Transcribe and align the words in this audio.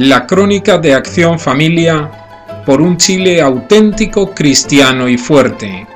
la 0.00 0.26
crónica 0.26 0.78
de 0.78 0.94
Acción 0.94 1.38
Familia 1.38 2.62
por 2.64 2.80
un 2.80 2.96
Chile 2.96 3.42
auténtico, 3.42 4.34
cristiano 4.34 5.06
y 5.06 5.18
fuerte. 5.18 5.86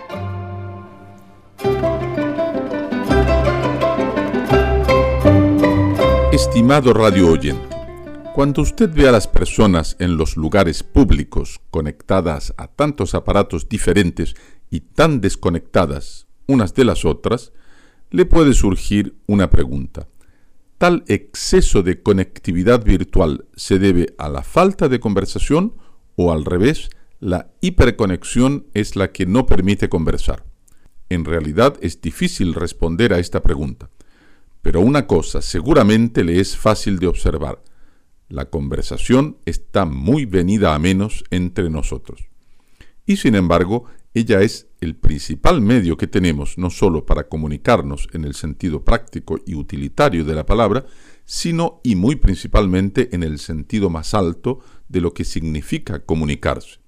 Estimado 6.30 6.92
radio 6.92 7.28
oyente, 7.30 7.74
cuando 8.34 8.60
usted 8.60 8.90
ve 8.92 9.08
a 9.08 9.12
las 9.12 9.26
personas 9.26 9.96
en 9.98 10.18
los 10.18 10.36
lugares 10.36 10.82
públicos 10.82 11.62
conectadas 11.70 12.52
a 12.58 12.66
tantos 12.66 13.14
aparatos 13.14 13.70
diferentes 13.70 14.34
y 14.68 14.80
tan 14.80 15.22
desconectadas 15.22 16.26
unas 16.46 16.74
de 16.74 16.84
las 16.84 17.06
otras, 17.06 17.54
le 18.10 18.26
puede 18.26 18.52
surgir 18.52 19.16
una 19.26 19.48
pregunta. 19.48 20.08
¿Tal 20.78 21.04
exceso 21.08 21.82
de 21.82 22.02
conectividad 22.02 22.84
virtual 22.84 23.46
se 23.54 23.78
debe 23.78 24.14
a 24.18 24.28
la 24.28 24.42
falta 24.42 24.88
de 24.88 25.00
conversación 25.00 25.74
o 26.16 26.32
al 26.32 26.44
revés, 26.44 26.90
la 27.20 27.50
hiperconexión 27.60 28.66
es 28.74 28.96
la 28.96 29.12
que 29.12 29.26
no 29.26 29.46
permite 29.46 29.88
conversar? 29.88 30.44
En 31.08 31.24
realidad 31.24 31.76
es 31.80 32.00
difícil 32.00 32.54
responder 32.54 33.12
a 33.12 33.18
esta 33.18 33.42
pregunta, 33.42 33.90
pero 34.62 34.80
una 34.80 35.06
cosa 35.06 35.42
seguramente 35.42 36.24
le 36.24 36.40
es 36.40 36.56
fácil 36.56 36.98
de 36.98 37.06
observar 37.06 37.62
la 38.28 38.46
conversación 38.46 39.38
está 39.44 39.84
muy 39.84 40.24
venida 40.24 40.74
a 40.74 40.78
menos 40.78 41.24
entre 41.30 41.70
nosotros. 41.70 42.28
Y 43.06 43.16
sin 43.16 43.34
embargo, 43.34 43.84
ella 44.14 44.42
es 44.42 44.68
el 44.84 44.96
principal 44.96 45.60
medio 45.60 45.96
que 45.96 46.06
tenemos 46.06 46.58
no 46.58 46.70
sólo 46.70 47.04
para 47.04 47.28
comunicarnos 47.28 48.08
en 48.12 48.24
el 48.24 48.34
sentido 48.34 48.84
práctico 48.84 49.38
y 49.46 49.54
utilitario 49.54 50.24
de 50.24 50.34
la 50.34 50.46
palabra, 50.46 50.86
sino 51.24 51.80
y 51.82 51.96
muy 51.96 52.16
principalmente 52.16 53.14
en 53.14 53.22
el 53.22 53.38
sentido 53.38 53.90
más 53.90 54.14
alto 54.14 54.60
de 54.88 55.00
lo 55.00 55.14
que 55.14 55.24
significa 55.24 56.00
comunicarse. 56.04 56.80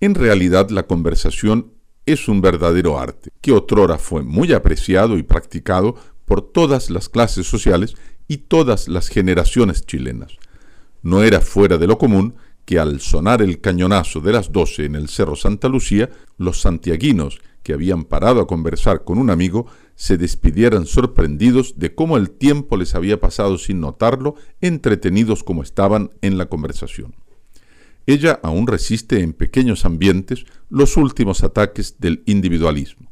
En 0.00 0.14
realidad 0.14 0.70
la 0.70 0.86
conversación 0.86 1.72
es 2.06 2.28
un 2.28 2.40
verdadero 2.40 2.98
arte, 2.98 3.30
que 3.40 3.52
otrora 3.52 3.98
fue 3.98 4.22
muy 4.22 4.52
apreciado 4.52 5.18
y 5.18 5.22
practicado 5.22 5.96
por 6.24 6.42
todas 6.42 6.90
las 6.90 7.08
clases 7.08 7.46
sociales 7.46 7.94
y 8.28 8.38
todas 8.38 8.88
las 8.88 9.08
generaciones 9.08 9.84
chilenas. 9.84 10.36
No 11.02 11.22
era 11.22 11.40
fuera 11.40 11.78
de 11.78 11.86
lo 11.86 11.98
común 11.98 12.34
que 12.64 12.78
al 12.78 13.00
sonar 13.00 13.42
el 13.42 13.60
cañonazo 13.60 14.20
de 14.20 14.32
las 14.32 14.52
doce 14.52 14.84
en 14.84 14.94
el 14.94 15.08
Cerro 15.08 15.36
Santa 15.36 15.68
Lucía, 15.68 16.10
los 16.38 16.60
santiaguinos 16.60 17.40
que 17.62 17.72
habían 17.72 18.04
parado 18.04 18.40
a 18.40 18.46
conversar 18.46 19.04
con 19.04 19.18
un 19.18 19.30
amigo 19.30 19.66
se 19.94 20.16
despidieran 20.16 20.86
sorprendidos 20.86 21.78
de 21.78 21.94
cómo 21.94 22.16
el 22.16 22.30
tiempo 22.30 22.76
les 22.76 22.94
había 22.94 23.20
pasado 23.20 23.58
sin 23.58 23.80
notarlo, 23.80 24.34
entretenidos 24.60 25.44
como 25.44 25.62
estaban 25.62 26.10
en 26.22 26.38
la 26.38 26.46
conversación. 26.46 27.14
Ella 28.06 28.40
aún 28.42 28.66
resiste 28.66 29.20
en 29.20 29.34
pequeños 29.34 29.84
ambientes 29.84 30.46
los 30.68 30.96
últimos 30.96 31.44
ataques 31.44 31.96
del 31.98 32.22
individualismo. 32.26 33.10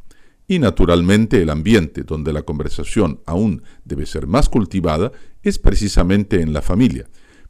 Y 0.48 0.58
naturalmente 0.60 1.42
el 1.42 1.50
ambiente 1.50 2.04
donde 2.04 2.32
la 2.32 2.42
conversación 2.42 3.20
aún 3.26 3.62
debe 3.84 4.06
ser 4.06 4.26
más 4.26 4.48
cultivada 4.48 5.12
es 5.42 5.58
precisamente 5.58 6.40
en 6.40 6.54
la 6.54 6.62
familia, 6.62 7.06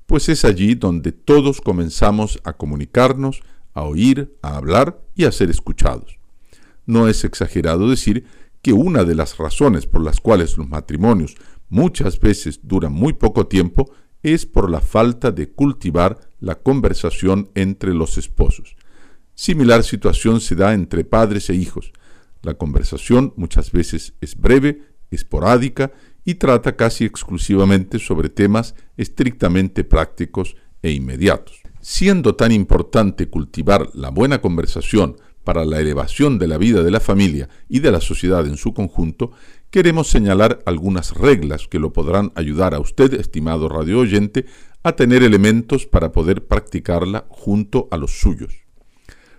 pues 0.08 0.30
es 0.30 0.46
allí 0.46 0.74
donde 0.74 1.12
todos 1.12 1.60
comenzamos 1.60 2.40
a 2.42 2.54
comunicarnos, 2.54 3.42
a 3.74 3.82
oír, 3.82 4.34
a 4.40 4.56
hablar 4.56 5.02
y 5.14 5.26
a 5.26 5.32
ser 5.32 5.50
escuchados. 5.50 6.18
No 6.86 7.08
es 7.08 7.24
exagerado 7.24 7.90
decir 7.90 8.24
que 8.62 8.72
una 8.72 9.04
de 9.04 9.14
las 9.14 9.36
razones 9.36 9.84
por 9.84 10.02
las 10.02 10.18
cuales 10.18 10.56
los 10.56 10.66
matrimonios 10.66 11.36
muchas 11.68 12.18
veces 12.20 12.60
duran 12.62 12.90
muy 12.90 13.12
poco 13.12 13.48
tiempo 13.48 13.92
es 14.22 14.46
por 14.46 14.70
la 14.70 14.80
falta 14.80 15.30
de 15.30 15.50
cultivar 15.50 16.18
la 16.40 16.54
conversación 16.54 17.50
entre 17.54 17.92
los 17.92 18.16
esposos. 18.16 18.76
Similar 19.34 19.84
situación 19.84 20.40
se 20.40 20.54
da 20.54 20.72
entre 20.72 21.04
padres 21.04 21.50
e 21.50 21.54
hijos. 21.54 21.92
La 22.40 22.54
conversación 22.54 23.34
muchas 23.36 23.72
veces 23.72 24.14
es 24.22 24.40
breve, 24.40 24.84
esporádica 25.10 25.92
y 26.28 26.34
trata 26.34 26.76
casi 26.76 27.06
exclusivamente 27.06 27.98
sobre 27.98 28.28
temas 28.28 28.74
estrictamente 28.98 29.82
prácticos 29.82 30.56
e 30.82 30.90
inmediatos. 30.90 31.62
Siendo 31.80 32.34
tan 32.34 32.52
importante 32.52 33.30
cultivar 33.30 33.88
la 33.94 34.10
buena 34.10 34.42
conversación 34.42 35.16
para 35.42 35.64
la 35.64 35.80
elevación 35.80 36.38
de 36.38 36.46
la 36.46 36.58
vida 36.58 36.82
de 36.82 36.90
la 36.90 37.00
familia 37.00 37.48
y 37.66 37.78
de 37.78 37.92
la 37.92 38.02
sociedad 38.02 38.46
en 38.46 38.58
su 38.58 38.74
conjunto, 38.74 39.30
queremos 39.70 40.10
señalar 40.10 40.58
algunas 40.66 41.14
reglas 41.14 41.66
que 41.66 41.78
lo 41.78 41.94
podrán 41.94 42.30
ayudar 42.34 42.74
a 42.74 42.80
usted, 42.80 43.14
estimado 43.14 43.70
radio 43.70 44.00
oyente, 44.00 44.44
a 44.82 44.92
tener 44.92 45.22
elementos 45.22 45.86
para 45.86 46.12
poder 46.12 46.46
practicarla 46.46 47.24
junto 47.30 47.88
a 47.90 47.96
los 47.96 48.20
suyos. 48.20 48.52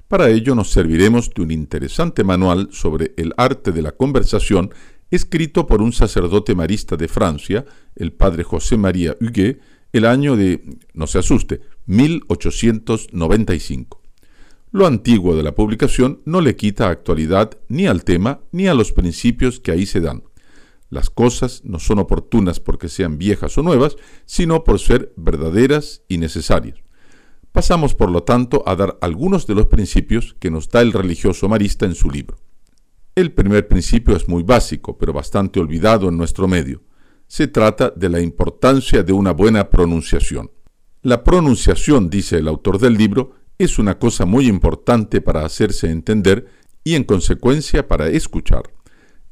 Para 0.08 0.32
ello 0.32 0.56
nos 0.56 0.72
serviremos 0.72 1.32
de 1.36 1.44
un 1.44 1.52
interesante 1.52 2.24
manual 2.24 2.70
sobre 2.72 3.14
el 3.16 3.36
arte 3.38 3.72
de 3.72 3.84
la 3.84 3.92
conversación 3.92 4.72
escrito 5.12 5.68
por 5.68 5.82
un 5.82 5.94
sacerdote 5.94 6.56
marista 6.56 6.98
de 6.98 7.08
Francia, 7.08 7.66
el 7.96 8.12
padre 8.14 8.44
José 8.44 8.78
María 8.78 9.16
Huguet, 9.20 9.60
el 9.92 10.06
año 10.06 10.36
de, 10.36 10.78
no 10.94 11.08
se 11.08 11.18
asuste, 11.20 11.62
1895. 11.88 14.00
Lo 14.72 14.86
antiguo 14.86 15.36
de 15.36 15.42
la 15.42 15.56
publicación 15.56 16.22
no 16.26 16.42
le 16.42 16.56
quita 16.56 16.90
actualidad 16.90 17.58
ni 17.70 17.88
al 17.88 18.04
tema 18.04 18.42
ni 18.52 18.68
a 18.68 18.76
los 18.76 18.92
principios 18.92 19.60
que 19.60 19.72
ahí 19.72 19.88
se 19.88 20.00
dan. 20.00 20.22
Las 20.92 21.10
cosas 21.10 21.64
no 21.66 21.80
son 21.80 21.98
oportunas 22.00 22.60
porque 22.60 22.90
sean 22.90 23.18
viejas 23.18 23.58
o 23.58 23.64
nuevas, 23.64 23.96
sino 24.26 24.64
por 24.64 24.80
ser 24.80 25.12
verdaderas 25.16 26.04
y 26.08 26.20
necesarias. 26.20 26.78
Pasamos, 27.52 27.96
por 27.96 28.12
lo 28.12 28.22
tanto, 28.24 28.62
a 28.68 28.76
dar 28.76 29.00
algunos 29.02 29.48
de 29.48 29.56
los 29.56 29.66
principios 29.66 30.36
que 30.40 30.52
nos 30.52 30.70
da 30.70 30.82
el 30.82 30.94
religioso 30.94 31.50
marista 31.50 31.86
en 31.86 31.96
su 31.96 32.12
libro. 32.12 32.38
El 33.20 33.34
primer 33.34 33.68
principio 33.68 34.16
es 34.16 34.30
muy 34.30 34.44
básico, 34.44 34.98
pero 34.98 35.12
bastante 35.12 35.60
olvidado 35.60 36.08
en 36.08 36.16
nuestro 36.16 36.48
medio. 36.48 36.84
Se 37.28 37.50
trata 37.50 37.90
de 37.94 38.08
la 38.08 38.22
importancia 38.22 39.04
de 39.04 39.12
una 39.12 39.34
buena 39.34 39.70
pronunciación. 39.70 40.52
La 41.02 41.22
pronunciación, 41.26 42.10
dice 42.10 42.38
el 42.38 42.48
autor 42.48 42.80
del 42.80 42.94
libro, 42.94 43.34
es 43.58 43.78
una 43.78 44.00
cosa 44.00 44.24
muy 44.24 44.48
importante 44.48 45.20
para 45.20 45.44
hacerse 45.44 45.92
entender 45.92 46.48
y 46.86 46.96
en 46.96 47.04
consecuencia 47.04 47.90
para 47.90 48.08
escuchar. 48.08 48.72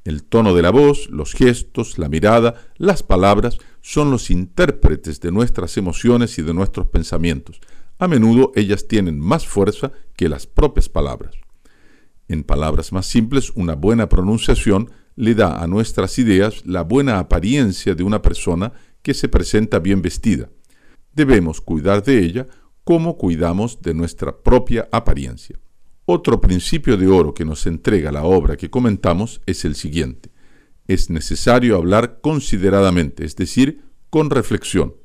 El 0.03 0.25
tono 0.25 0.53
de 0.53 0.63
la 0.63 0.71
voz, 0.71 1.09
los 1.09 1.31
gestos, 1.31 1.97
la 1.97 2.09
mirada, 2.09 2.55
las 2.75 3.03
palabras 3.03 3.57
son 3.79 4.11
los 4.11 4.29
intérpretes 4.29 5.21
de 5.21 5.31
nuestras 5.31 5.77
emociones 5.77 6.37
y 6.37 6.41
de 6.41 6.53
nuestros 6.53 6.87
pensamientos. 6.87 7.61
A 7.99 8.09
menudo 8.09 8.51
ellas 8.53 8.89
tienen 8.89 9.17
más 9.17 9.47
fuerza 9.47 9.93
que 10.17 10.27
las 10.27 10.45
propias 10.45 10.89
palabras. 10.89 11.35
En 12.27 12.43
palabras 12.43 12.91
más 12.91 13.05
simples, 13.05 13.51
una 13.55 13.75
buena 13.75 14.09
pronunciación 14.09 14.91
le 15.15 15.33
da 15.33 15.61
a 15.61 15.67
nuestras 15.67 16.19
ideas 16.19 16.65
la 16.65 16.83
buena 16.83 17.19
apariencia 17.19 17.95
de 17.95 18.03
una 18.03 18.21
persona 18.21 18.73
que 19.01 19.13
se 19.13 19.29
presenta 19.29 19.79
bien 19.79 20.01
vestida. 20.01 20.49
Debemos 21.13 21.61
cuidar 21.61 22.03
de 22.03 22.19
ella 22.19 22.47
como 22.83 23.17
cuidamos 23.17 23.81
de 23.81 23.93
nuestra 23.93 24.37
propia 24.37 24.87
apariencia. 24.91 25.59
Otro 26.05 26.39
principio 26.39 26.95
de 26.95 27.07
oro 27.07 27.33
que 27.33 27.43
nos 27.43 27.65
entrega 27.67 28.11
la 28.11 28.23
obra 28.23 28.55
que 28.55 28.69
comentamos 28.69 29.41
es 29.45 29.65
el 29.65 29.75
siguiente. 29.75 30.31
Es 30.87 31.09
necesario 31.09 31.75
hablar 31.75 32.19
consideradamente, 32.21 33.25
es 33.25 33.35
decir, 33.35 33.81
con 34.09 34.29
reflexión. 34.29 34.95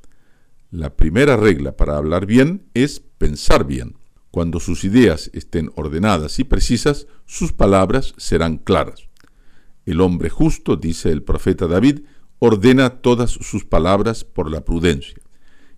La 0.71 0.95
primera 0.95 1.37
regla 1.37 1.77
para 1.77 1.97
hablar 1.97 2.27
bien 2.27 2.69
es 2.73 3.01
pensar 3.01 3.67
bien. 3.67 3.97
Cuando 4.33 4.61
sus 4.61 4.85
ideas 4.85 5.31
estén 5.35 5.71
ordenadas 5.75 6.39
y 6.39 6.45
precisas, 6.45 7.07
sus 7.27 7.53
palabras 7.53 8.15
serán 8.17 8.57
claras. 8.57 9.11
El 9.85 10.01
hombre 10.01 10.31
justo, 10.31 10.77
dice 10.77 11.11
el 11.11 11.23
profeta 11.23 11.67
David, 11.67 12.01
ordena 12.39 13.03
todas 13.03 13.31
sus 13.31 13.67
palabras 13.67 14.25
por 14.25 14.51
la 14.51 14.65
prudencia. 14.65 15.19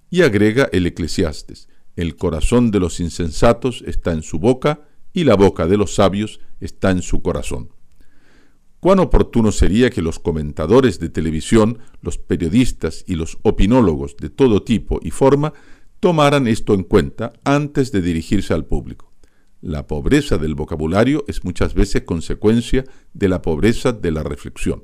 Y 0.08 0.22
agrega 0.22 0.68
el 0.70 0.86
eclesiastes, 0.86 1.68
el 1.96 2.14
corazón 2.14 2.70
de 2.70 2.78
los 2.78 3.00
insensatos 3.00 3.82
está 3.88 4.12
en 4.12 4.22
su 4.22 4.38
boca 4.38 4.86
y 5.12 5.24
la 5.24 5.34
boca 5.34 5.66
de 5.66 5.76
los 5.76 5.96
sabios 5.96 6.38
está 6.60 6.92
en 6.92 7.02
su 7.02 7.22
corazón. 7.22 7.70
Cuán 8.78 9.00
oportuno 9.00 9.50
sería 9.50 9.90
que 9.90 10.00
los 10.00 10.20
comentadores 10.20 11.00
de 11.00 11.08
televisión, 11.08 11.80
los 12.02 12.18
periodistas 12.18 13.02
y 13.08 13.16
los 13.16 13.36
opinólogos 13.42 14.16
de 14.16 14.30
todo 14.30 14.62
tipo 14.62 15.00
y 15.02 15.10
forma 15.10 15.54
tomaran 16.04 16.46
esto 16.48 16.74
en 16.74 16.82
cuenta 16.82 17.32
antes 17.44 17.90
de 17.90 18.02
dirigirse 18.02 18.52
al 18.52 18.66
público. 18.66 19.10
La 19.62 19.86
pobreza 19.86 20.36
del 20.36 20.54
vocabulario 20.54 21.24
es 21.28 21.44
muchas 21.44 21.72
veces 21.72 22.02
consecuencia 22.02 22.84
de 23.14 23.30
la 23.30 23.40
pobreza 23.40 23.92
de 23.92 24.10
la 24.10 24.22
reflexión. 24.22 24.82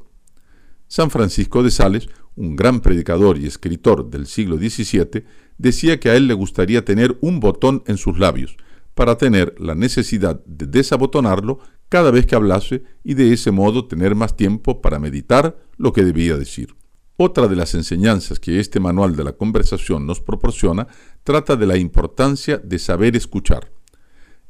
San 0.88 1.11
Francisco 1.11 1.62
de 1.62 1.70
Sales, 1.70 2.08
un 2.37 2.56
gran 2.56 2.81
predicador 2.81 3.37
y 3.37 3.44
escritor 3.44 4.08
del 4.08 4.26
siglo 4.26 4.56
XVII, 4.56 5.25
decía 5.58 6.00
que 6.00 6.08
a 6.08 6.17
él 6.17 6.26
le 6.26 6.32
gustaría 6.32 6.87
tener 6.87 7.19
un 7.20 7.38
botón 7.38 7.82
en 7.87 7.99
sus 7.99 8.19
labios, 8.19 8.56
para 8.94 9.19
tener 9.19 9.55
la 9.58 9.75
necesidad 9.75 10.43
de 10.46 10.69
desabotonarlo 10.69 11.58
cada 11.90 12.11
vez 12.11 12.25
que 12.25 12.37
hablase 12.37 12.82
y 13.05 13.12
de 13.12 13.34
ese 13.34 13.50
modo 13.50 13.87
tener 13.87 14.14
más 14.14 14.37
tiempo 14.37 14.81
para 14.81 14.99
meditar 14.99 15.58
lo 15.76 15.93
que 15.93 16.02
debía 16.02 16.38
decir. 16.38 16.81
Otra 17.23 17.49
de 17.49 17.56
las 17.56 17.75
enseñanzas 17.75 18.40
que 18.40 18.61
este 18.61 18.81
manual 18.81 19.14
de 19.14 19.25
la 19.25 19.34
conversación 19.34 20.06
nos 20.06 20.23
proporciona 20.23 20.88
trata 21.25 21.56
de 21.56 21.67
la 21.67 21.76
importancia 21.76 22.58
de 22.58 22.78
saber 22.78 23.17
escuchar. 23.17 23.70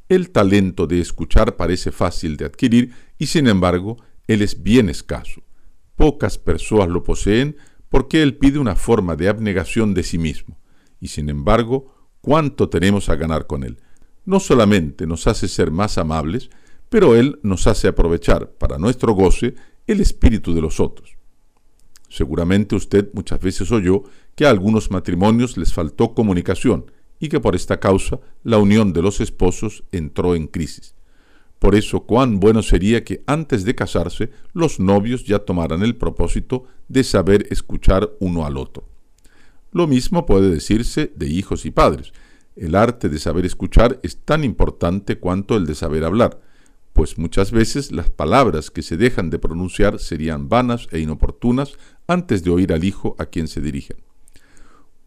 El 0.09 0.31
talento 0.31 0.87
de 0.87 0.99
escuchar 0.99 1.55
parece 1.55 1.91
fácil 1.91 2.37
de 2.37 2.45
adquirir 2.45 2.93
y 3.17 3.27
sin 3.27 3.47
embargo 3.47 3.97
él 4.27 4.41
es 4.41 4.61
bien 4.61 4.89
escaso. 4.89 5.43
Pocas 5.95 6.37
personas 6.37 6.89
lo 6.89 7.03
poseen 7.03 7.57
porque 7.89 8.21
él 8.21 8.37
pide 8.37 8.59
una 8.59 8.75
forma 8.75 9.15
de 9.15 9.29
abnegación 9.29 9.93
de 9.93 10.03
sí 10.03 10.17
mismo. 10.17 10.57
Y 10.99 11.09
sin 11.09 11.29
embargo, 11.29 11.93
¿cuánto 12.21 12.69
tenemos 12.69 13.09
a 13.09 13.15
ganar 13.15 13.47
con 13.47 13.63
él? 13.63 13.79
No 14.25 14.39
solamente 14.39 15.07
nos 15.07 15.27
hace 15.27 15.47
ser 15.47 15.71
más 15.71 15.97
amables, 15.97 16.49
pero 16.89 17.15
él 17.15 17.39
nos 17.43 17.67
hace 17.67 17.87
aprovechar 17.87 18.51
para 18.51 18.77
nuestro 18.77 19.13
goce 19.13 19.55
el 19.87 20.01
espíritu 20.01 20.53
de 20.53 20.61
los 20.61 20.79
otros. 20.79 21.17
Seguramente 22.09 22.75
usted 22.75 23.09
muchas 23.13 23.39
veces 23.39 23.71
oyó 23.71 24.03
que 24.35 24.45
a 24.45 24.49
algunos 24.49 24.91
matrimonios 24.91 25.57
les 25.57 25.73
faltó 25.73 26.13
comunicación 26.13 26.91
y 27.19 27.29
que 27.29 27.39
por 27.39 27.55
esta 27.55 27.79
causa 27.79 28.19
la 28.43 28.57
unión 28.57 28.93
de 28.93 29.01
los 29.01 29.21
esposos 29.21 29.83
entró 29.91 30.35
en 30.35 30.47
crisis. 30.47 30.95
Por 31.59 31.75
eso 31.75 32.01
cuán 32.01 32.39
bueno 32.39 32.63
sería 32.63 33.03
que 33.03 33.23
antes 33.27 33.63
de 33.65 33.75
casarse 33.75 34.31
los 34.53 34.79
novios 34.79 35.25
ya 35.25 35.39
tomaran 35.39 35.83
el 35.83 35.95
propósito 35.95 36.65
de 36.87 37.03
saber 37.03 37.45
escuchar 37.51 38.09
uno 38.19 38.45
al 38.45 38.57
otro. 38.57 38.87
Lo 39.71 39.85
mismo 39.85 40.25
puede 40.25 40.49
decirse 40.49 41.11
de 41.15 41.27
hijos 41.27 41.65
y 41.65 41.71
padres. 41.71 42.11
El 42.55 42.75
arte 42.75 43.09
de 43.09 43.19
saber 43.19 43.45
escuchar 43.45 43.99
es 44.03 44.17
tan 44.17 44.43
importante 44.43 45.19
cuanto 45.19 45.55
el 45.55 45.65
de 45.65 45.75
saber 45.75 46.03
hablar 46.03 46.39
pues 46.93 47.17
muchas 47.17 47.51
veces 47.51 47.91
las 47.91 48.09
palabras 48.09 48.69
que 48.69 48.81
se 48.81 48.97
dejan 48.97 49.29
de 49.29 49.39
pronunciar 49.39 49.99
serían 49.99 50.49
vanas 50.49 50.87
e 50.91 50.99
inoportunas 50.99 51.77
antes 52.07 52.43
de 52.43 52.51
oír 52.51 52.73
al 52.73 52.83
Hijo 52.83 53.15
a 53.17 53.27
quien 53.27 53.47
se 53.47 53.61
dirigen. 53.61 53.97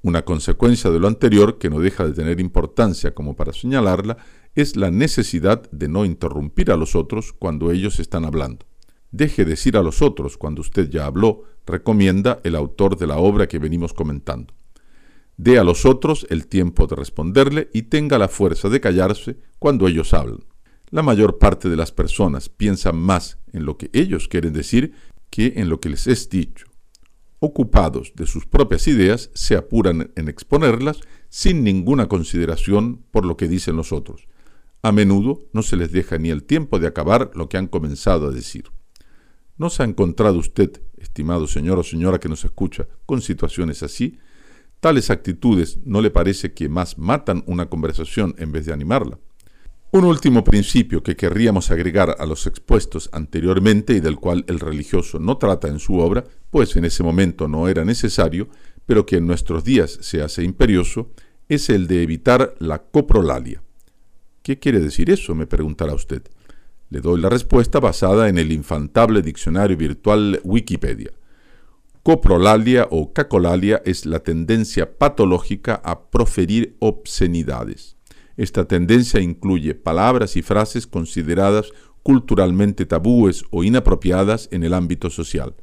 Una 0.05 0.23
consecuencia 0.23 0.91
de 0.91 1.01
lo 1.01 1.09
anterior, 1.09 1.57
que 1.57 1.71
no 1.71 1.81
deja 1.81 2.05
de 2.05 2.13
tener 2.13 2.39
importancia 2.39 3.15
como 3.15 3.37
para 3.37 3.55
señalarla, 3.55 4.19
es 4.55 4.77
la 4.77 4.91
necesidad 4.91 5.63
de 5.71 5.89
no 5.89 6.05
interrumpir 6.05 6.71
a 6.71 6.77
los 6.77 6.95
otros 6.95 7.33
cuando 7.33 7.71
ellos 7.71 7.99
están 7.99 8.27
hablando. 8.27 8.67
Deje 9.13 9.47
decir 9.47 9.79
a 9.79 9.83
los 9.83 10.03
otros 10.03 10.37
cuando 10.37 10.61
usted 10.61 10.91
ya 10.91 11.07
habló, 11.07 11.45
recomienda 11.65 12.39
el 12.45 12.55
autor 12.55 12.99
de 12.99 13.07
la 13.07 13.17
obra 13.17 13.49
que 13.49 13.59
venimos 13.59 13.95
comentando. 13.95 14.53
Dé 15.39 15.59
a 15.59 15.65
los 15.65 15.87
otros 15.87 16.27
el 16.29 16.49
tiempo 16.49 16.87
de 16.87 16.97
responderle 16.97 17.71
y 17.73 17.85
tenga 17.85 18.19
la 18.19 18.29
fuerza 18.29 18.69
de 18.69 18.83
callarse 18.83 19.39
cuando 19.59 19.89
ellos 19.89 20.13
hablan. 20.13 20.45
La 20.91 21.03
mayor 21.03 21.39
parte 21.39 21.71
de 21.71 21.77
las 21.77 21.93
personas 21.93 22.51
piensan 22.51 22.97
más 22.99 23.39
en 23.55 23.65
lo 23.65 23.79
que 23.79 23.89
ellos 23.95 24.29
quieren 24.29 24.53
decir 24.53 24.93
que 25.31 25.55
en 25.57 25.71
lo 25.71 25.81
que 25.81 25.89
les 25.89 26.07
es 26.09 26.29
dicho. 26.29 26.67
Ocupados 27.47 28.15
de 28.17 28.27
sus 28.27 28.47
propias 28.47 28.89
ideas, 28.89 29.31
se 29.35 29.55
apuran 29.55 30.11
en 30.17 30.29
exponerlas 30.29 31.01
sin 31.29 31.63
ninguna 31.63 32.09
consideración 32.09 33.05
por 33.11 33.27
lo 33.27 33.37
que 33.37 33.49
dicen 33.49 33.77
los 33.77 33.93
otros. 33.93 34.29
A 34.81 34.93
menudo 34.93 35.43
no 35.53 35.63
se 35.63 35.77
les 35.77 35.93
deja 35.93 36.17
ni 36.17 36.31
el 36.31 36.45
tiempo 36.45 36.79
de 36.79 36.87
acabar 36.87 37.33
lo 37.35 37.51
que 37.51 37.59
han 37.59 37.67
comenzado 37.67 38.29
a 38.29 38.31
decir. 38.31 38.71
¿No 39.59 39.69
se 39.69 39.83
ha 39.83 39.87
encontrado 39.87 40.39
usted, 40.39 40.81
estimado 40.97 41.47
señor 41.47 41.79
o 41.79 41.83
señora 41.83 42.19
que 42.19 42.31
nos 42.31 42.47
escucha, 42.47 42.89
con 43.05 43.21
situaciones 43.21 43.83
así? 43.83 44.19
Tales 44.81 45.11
actitudes 45.11 45.81
no 45.85 46.01
le 46.01 46.11
parece 46.11 46.55
que 46.55 46.71
más 46.71 46.97
matan 46.97 47.45
una 47.47 47.69
conversación 47.69 48.35
en 48.39 48.53
vez 48.53 48.65
de 48.65 48.73
animarla. 48.73 49.19
Un 49.95 50.05
último 50.05 50.43
principio 50.43 51.05
que 51.05 51.15
querríamos 51.15 51.71
agregar 51.71 52.17
a 52.19 52.27
los 52.27 52.49
expuestos 52.49 53.09
anteriormente 53.13 53.93
y 53.93 54.01
del 54.01 54.17
cual 54.17 54.45
el 54.49 54.59
religioso 54.59 55.21
no 55.21 55.37
trata 55.37 55.69
en 55.69 55.79
su 55.79 55.99
obra, 56.01 56.25
pues 56.51 56.75
en 56.75 56.85
ese 56.85 57.05
momento 57.05 57.47
no 57.47 57.69
era 57.69 57.85
necesario, 57.85 58.49
pero 58.87 59.07
que 59.07 59.19
en 59.19 59.29
nuestros 59.29 59.63
días 59.63 59.97
se 60.01 60.21
hace 60.21 60.43
imperioso, 60.43 61.13
es 61.49 61.71
el 61.71 61.87
de 61.87 62.03
evitar 62.03 62.57
la 62.59 62.83
coprolalia. 62.83 63.63
¿Qué 64.43 64.59
quiere 64.59 64.81
decir 64.81 65.11
eso? 65.11 65.33
me 65.37 65.47
preguntará 65.47 65.95
usted. 65.95 66.23
Le 66.91 67.01
doy 67.01 67.21
la 67.21 67.29
respuesta 67.29 67.79
basada 67.79 68.29
en 68.29 68.37
el 68.37 68.51
infantable 68.51 69.23
diccionario 69.23 69.77
virtual 69.77 70.41
Wikipedia. 70.43 71.13
Coprolalia 72.03 72.89
o 72.91 73.13
cacolalia 73.13 73.81
es 73.85 74.07
la 74.07 74.19
tendencia 74.19 74.99
patológica 74.99 75.81
a 75.85 76.11
proferir 76.11 76.75
obscenidades. 76.81 77.94
Esta 78.37 78.67
tendencia 78.67 79.21
incluye 79.21 79.75
palabras 79.75 80.37
y 80.37 80.43
frases 80.43 80.87
consideradas 80.87 81.73
culturalmente 82.03 82.85
tabúes 82.85 83.45
o 83.51 83.65
inapropiadas 83.65 84.49
en 84.53 84.65
el 84.65 84.75
ámbito 84.75 85.11
social. 85.11 85.55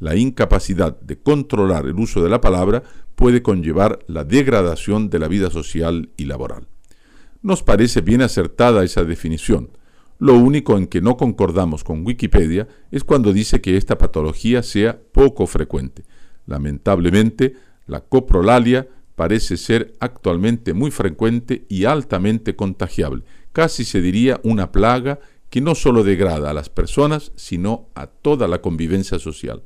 La 0.00 0.16
incapacidad 0.16 1.00
de 1.00 1.18
controlar 1.18 1.86
el 1.86 1.94
uso 1.94 2.22
de 2.22 2.28
la 2.28 2.40
palabra 2.40 2.82
puede 3.14 3.42
conllevar 3.42 4.00
la 4.08 4.24
degradación 4.24 5.08
de 5.08 5.18
la 5.18 5.28
vida 5.28 5.50
social 5.50 6.10
y 6.16 6.24
laboral. 6.24 6.66
Nos 7.42 7.62
parece 7.62 8.00
bien 8.00 8.22
acertada 8.22 8.84
esa 8.84 9.04
definición. 9.04 9.70
Lo 10.18 10.34
único 10.34 10.78
en 10.78 10.86
que 10.86 11.00
no 11.00 11.16
concordamos 11.16 11.84
con 11.84 12.04
Wikipedia 12.04 12.66
es 12.90 13.04
cuando 13.04 13.32
dice 13.32 13.60
que 13.60 13.76
esta 13.76 13.98
patología 13.98 14.62
sea 14.62 14.98
poco 15.12 15.46
frecuente. 15.46 16.04
Lamentablemente, 16.46 17.54
la 17.86 18.00
coprolalia 18.00 18.88
parece 19.14 19.56
ser 19.56 19.94
actualmente 20.00 20.74
muy 20.74 20.90
frecuente 20.90 21.64
y 21.68 21.84
altamente 21.84 22.56
contagiable. 22.56 23.24
Casi 23.52 23.84
se 23.84 24.00
diría 24.00 24.40
una 24.42 24.72
plaga 24.72 25.20
que 25.50 25.60
no 25.60 25.74
solo 25.74 26.02
degrada 26.02 26.50
a 26.50 26.54
las 26.54 26.68
personas, 26.68 27.32
sino 27.36 27.88
a 27.94 28.08
toda 28.08 28.48
la 28.48 28.60
convivencia 28.60 29.18
social. 29.18 29.62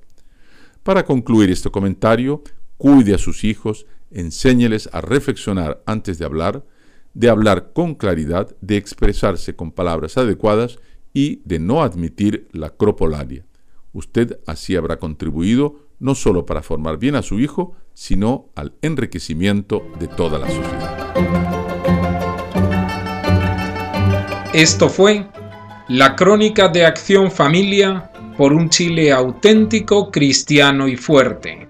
Para 0.82 1.04
concluir 1.04 1.50
este 1.50 1.70
comentario, 1.70 2.42
cuide 2.76 3.14
a 3.14 3.18
sus 3.18 3.44
hijos, 3.44 3.86
enséñeles 4.10 4.88
a 4.92 5.00
reflexionar 5.00 5.82
antes 5.86 6.18
de 6.18 6.24
hablar, 6.24 6.64
de 7.14 7.30
hablar 7.30 7.72
con 7.72 7.94
claridad, 7.94 8.54
de 8.60 8.76
expresarse 8.76 9.56
con 9.56 9.72
palabras 9.72 10.18
adecuadas 10.18 10.78
y 11.14 11.40
de 11.44 11.58
no 11.58 11.82
admitir 11.82 12.48
la 12.52 12.70
cropolaria. 12.70 13.46
Usted 13.92 14.38
así 14.46 14.76
habrá 14.76 14.98
contribuido 14.98 15.87
no 16.00 16.14
solo 16.14 16.46
para 16.46 16.62
formar 16.62 16.98
bien 16.98 17.14
a 17.14 17.22
su 17.22 17.40
hijo, 17.40 17.74
sino 17.94 18.50
al 18.54 18.74
enriquecimiento 18.82 19.82
de 19.98 20.08
toda 20.08 20.38
la 20.38 20.46
sociedad. 20.48 20.98
Esto 24.52 24.88
fue 24.88 25.26
la 25.88 26.16
crónica 26.16 26.68
de 26.68 26.84
Acción 26.86 27.30
Familia 27.30 28.10
por 28.36 28.52
un 28.52 28.68
Chile 28.70 29.12
auténtico, 29.12 30.10
cristiano 30.10 30.88
y 30.88 30.96
fuerte. 30.96 31.67